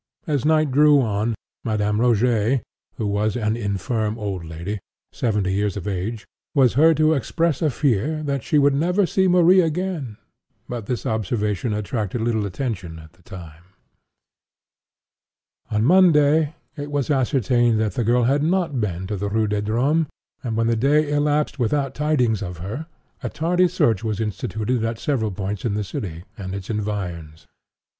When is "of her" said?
22.41-22.87